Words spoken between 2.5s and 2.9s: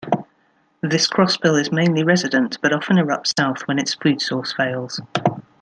but